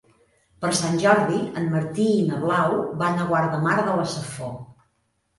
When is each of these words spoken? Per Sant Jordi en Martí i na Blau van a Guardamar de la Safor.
Per 0.61 0.69
Sant 0.77 0.95
Jordi 1.01 1.35
en 1.59 1.67
Martí 1.73 2.05
i 2.13 2.23
na 2.29 2.39
Blau 2.45 2.73
van 3.01 3.19
a 3.19 3.27
Guardamar 3.33 3.75
de 3.89 3.93
la 3.99 4.07
Safor. 4.15 4.57